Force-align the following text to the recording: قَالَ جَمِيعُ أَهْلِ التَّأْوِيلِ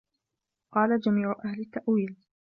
قَالَ 0.73 0.99
جَمِيعُ 0.99 1.31
أَهْلِ 1.45 1.59
التَّأْوِيلِ 1.59 2.17